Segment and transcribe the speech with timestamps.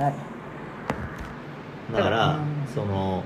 [0.00, 0.14] はい。
[1.94, 2.72] だからうん。
[2.74, 3.22] その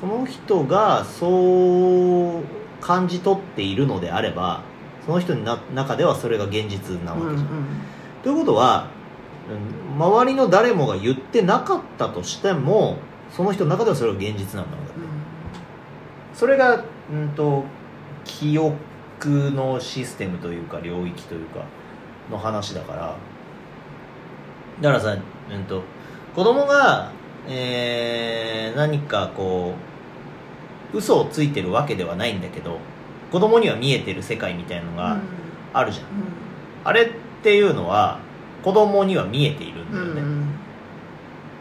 [0.00, 2.42] その人がそう
[2.80, 4.62] 感じ取っているのであれば
[5.06, 7.48] その人のな中ではそれが現実なわうんけじゃん、
[8.24, 8.88] ということは
[9.48, 12.96] うん周りの誰もが言ってなかったとしても
[13.30, 15.00] その人の中ではそれが現実なんだろうだって
[16.34, 17.64] それが、うん、と
[18.24, 18.80] 記憶
[19.52, 21.64] のシステムというか領域というか
[22.30, 23.16] の話だから。
[24.80, 25.16] だからさ、
[25.52, 25.82] うん、と
[26.34, 27.12] 子供が、
[27.48, 29.74] えー何かこ
[30.94, 32.78] う嘘をついてるわけではないんだけど
[33.30, 34.96] 子供には見えてる世界みたいのうん。
[34.96, 35.18] が
[35.74, 36.08] あるじゃん、う
[36.84, 37.10] あれっ
[37.42, 38.18] ていうのは
[38.62, 40.48] 子供には見えているんだよね、んうん。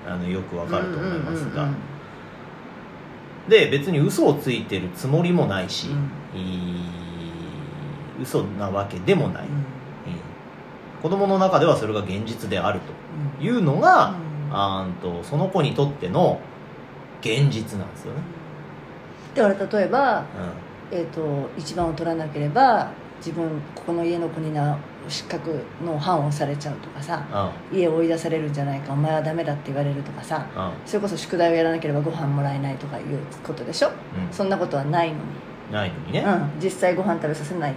[0.08, 1.76] あのよくわかると思いますが、うんうん
[3.50, 6.40] で別に嘘をついてるつもりもないし、うん。
[6.40, 6.76] いい
[8.22, 9.66] 嘘なわけでもない、うんうん
[11.02, 13.40] 子供の中ではそれが現実であるうん。
[13.40, 14.16] というのが、
[14.50, 14.56] うん。
[14.56, 16.40] あーんとその子にとっての
[17.22, 18.22] 現実なんですよね、
[19.36, 20.24] だから例えば、う
[20.92, 27.28] えー、と一番を取らなければ自分ここの家の子にな失格の判をされちゃうとかさん
[27.72, 27.80] うん。
[27.80, 30.88] 家を追い出されるんじゃないかお前はダメだって言われるとかさうん。
[30.88, 33.06] それこそ宿題をやらなければご飯もらえないとかいう
[33.44, 33.90] ことでしょ？
[33.90, 33.94] うん。
[34.34, 35.22] そんなことはないのに、
[35.72, 37.74] ないのにね、うん、実際ご飯食べさせない、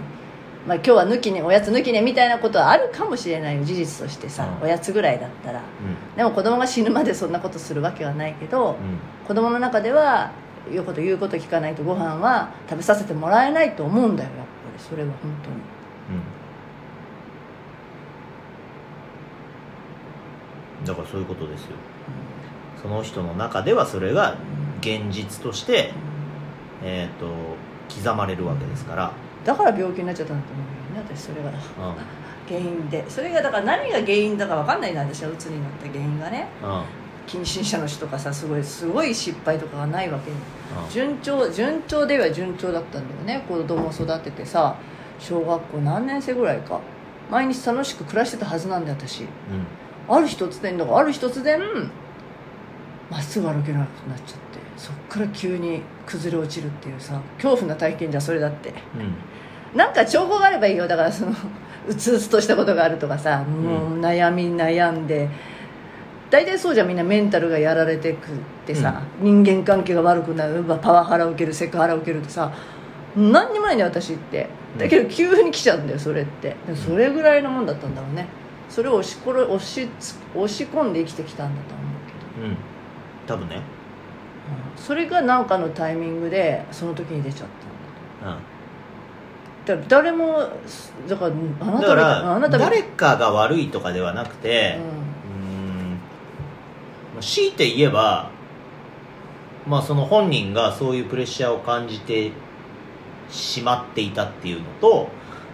[0.67, 4.65] まあ、今日は抜きねおやつ抜きねみたいなことはあるかもしれないよ事実としてさ、うん。
[4.65, 5.59] おやつぐらいだったら。
[5.59, 8.75] うでも子供が死ぬまでそんなことするわけはないけど、んうん。
[9.27, 10.31] 子供の中では
[10.71, 14.43] 言うこと言うこと聞かないとご飯は食べさせてもらえないと思うんだよやっぱ
[14.75, 15.55] りそれは本当に。
[15.57, 15.61] う
[20.81, 20.85] ん。
[20.85, 21.67] だからそういうことですよ。
[22.81, 24.35] その人の中ではそれが
[24.81, 25.91] 現実として、
[26.83, 27.27] えー、と
[27.95, 29.11] 刻まれるわけですから、
[29.45, 30.65] だから病気になっちゃったんだと思う
[30.97, 31.49] よね私それが。
[31.49, 31.55] うん。
[32.47, 33.09] 原因で。
[33.09, 36.47] それがだから何が原因だか分かんないんだ私はうつになった原因がね。
[36.63, 36.83] うん。
[37.27, 40.91] 近親者の人とかさすごいすごい失敗とかがないわけにうん。
[40.91, 43.45] 順調順調では順調だったんだよね。
[43.47, 44.75] 子供を育ててさ
[45.19, 46.79] 小学校何年生ぐらいか。
[47.29, 49.25] 毎日楽しく暮らしてたはずなんだよ私。
[50.07, 51.59] ある日突然だからある日突然
[53.09, 58.73] まっすぐ歩けなくなっちゃってそっから急に崩れ落ちるっていうさ恐怖な体験じゃんそれだって。
[58.95, 59.15] うんうん
[59.75, 60.87] なんか兆候があればいいよ。
[60.87, 61.31] だからその
[61.87, 65.29] うつうつとしたことがあるとかさもう悩み悩んで。
[66.31, 68.17] 大体そうじゃんみんなメンタルがやられてくっ
[68.65, 70.63] てさ、人間関係が悪くなる。
[70.81, 72.51] パワハラ受けるセクハラ受けるってさ
[73.15, 74.49] 何にもないんだよ私って。
[74.77, 76.55] だけど急に来ちゃうんだよそれって。
[76.67, 78.27] でそれぐらいのもんだったんだろうね。
[78.69, 82.47] それを押しこれ押しつ押し込んで生きてきたんだと思うけど。
[82.47, 82.57] うん。
[83.27, 83.55] 多分ね。
[83.55, 84.83] うん。
[84.83, 87.47] それが何かのタイミングでその時に出ちゃっ
[88.21, 88.35] たんだう。
[88.35, 88.37] ん。
[88.39, 88.41] と
[89.65, 90.49] だから誰も
[91.07, 94.79] だからあなたあなた誰かが悪いとかではなくて
[97.13, 97.21] うーん。
[97.21, 98.29] 強いて言えば
[99.65, 102.31] まあその本人がそういうプレッシャーを感じて
[103.29, 105.09] しまっていたっていうのと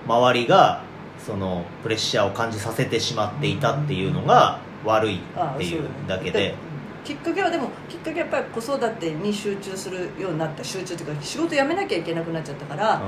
[0.05, 0.83] 周りが
[1.17, 6.55] そのプレッシャーを感じさせてしまっていたっていうのが悪いっていうだけで。
[7.03, 10.63] きっかけはでもきっかけはやっぱり子育てに集中するようになった。
[10.63, 13.01] 集中っていうか仕事辞めなきゃいけなくなっちゃったから、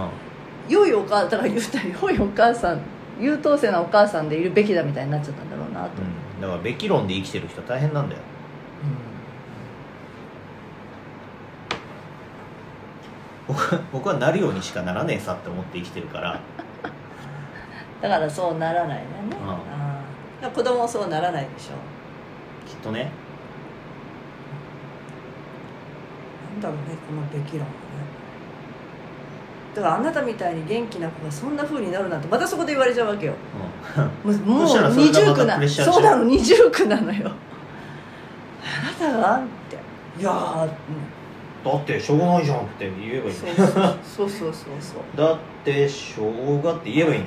[0.67, 2.81] 良いお母だから言うたら良いお母さん
[3.19, 6.07] 優等生なお母さんでいるべきだみたいになっちゃったんだろうなと、うん。
[6.07, 8.21] うんだからべき論で生きてる人は大変なんだよ。
[13.47, 16.39] 僕は僕はなるようにしかならねえさって思って生きてるから。
[18.01, 19.03] だからそうならないね、
[20.41, 20.51] うん。
[20.51, 21.75] 子供もそうならないでしょ。
[22.69, 23.09] きっとね。
[26.55, 27.73] なんだろうねこのべき論はね
[29.75, 33.33] だからあなたみたいに元気な子がそんな風になるなんてまたそこで言われちゃうわけよ。
[34.25, 34.35] うん。
[34.45, 37.31] もう二重苦なそうなの二重苦なのよ。
[38.61, 39.77] あなたがって。
[40.19, 40.67] いや
[41.65, 43.49] だってしょうがないじゃんって言えばいいそう
[44.03, 45.17] そうそうそうそう。
[45.17, 47.25] だってしょうがって言えばいいの。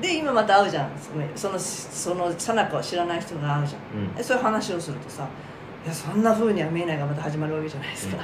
[0.00, 0.90] で今また会うじゃん。
[0.98, 5.28] そのそのそのさなかを知らない人が会うじゃんうんでそういう話をするとさ
[5.84, 8.18] いやそんな風には見えないがまた始まるわけじゃないですか、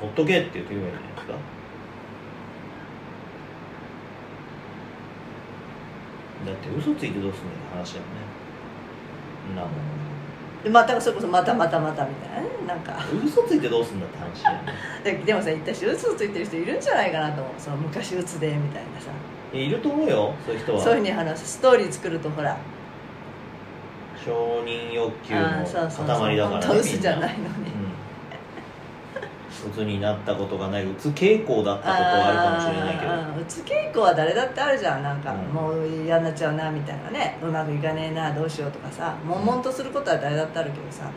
[0.00, 1.32] ほっとけって言って言えばいいんじゃないですか？
[6.46, 8.08] だって嘘ついてどうすんのって話だよね。
[9.52, 9.72] んなもん。
[10.62, 12.48] でまたそれこそまたまたまたみたいなね。
[12.66, 12.96] なんか。
[13.24, 14.72] 嘘ついてどうすんだって話だよね。
[15.04, 17.54] ででもさ言ったし嘘ついてる人いるんじゃないかなと思う。
[17.58, 19.10] その昔鬱でみたいなさ。
[19.52, 20.80] いると思うよそういう人は。
[20.82, 22.56] そういうふうに話すストーリー作るとほら
[24.28, 26.38] 承認欲求の塊だからね。
[26.38, 27.48] 本当嘘じゃないのに。
[27.48, 27.84] みん。
[27.84, 27.88] な
[29.66, 30.84] 鬱になったことがない。
[30.84, 33.40] うつ傾向だったことはあるかもしれないけど。
[33.40, 35.02] うつ傾向は誰だってあるじゃん。
[35.02, 35.38] なんか、うん。
[35.52, 37.38] もう嫌になっちゃうなみたいなね。
[37.42, 39.16] うまくいかねえなどうしようとかさ。
[39.26, 41.10] 悶々とすることは誰だってあるけどさ。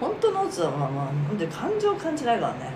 [0.00, 2.70] 本当のうつはまあまあ本当に感情を感じないからね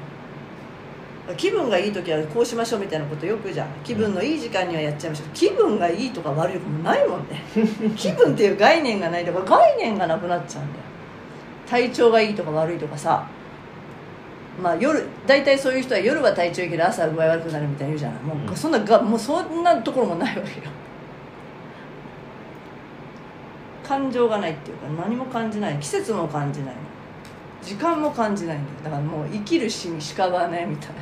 [1.36, 3.68] 気分がいい時はこうしましょうみたいなことよくじゃん。
[3.84, 5.28] 気分のいい時間にはやっちゃいましょう。
[5.34, 7.42] 気分がいいとか悪いとかもないもんね。
[7.96, 10.84] 気分っていう概念がないとか概念がなくなっちゃうんだよ。
[11.68, 13.26] 体調がいいとか悪いとかさ。
[14.62, 18.22] まあ夜大体そういう人は夜は体調いいけど朝は具合悪くなるみたいに言うじゃない。
[18.22, 18.56] もう、うん。
[18.56, 20.66] そんながもうそんなところもないわけよ。
[23.86, 25.76] 感情がないっていうか何も感じない。
[25.78, 26.74] 季節も感じない。
[26.74, 26.90] の
[27.62, 28.76] 時間も感じないんだよ。
[28.84, 30.94] だからもう生きる死にしかがねみたいな